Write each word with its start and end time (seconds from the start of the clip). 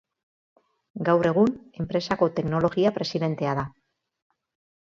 Gaur 1.09 1.29
egun, 1.31 1.53
enpresako 1.83 2.31
teknologia 2.39 2.95
presidentea 2.97 3.55
da. 3.63 3.67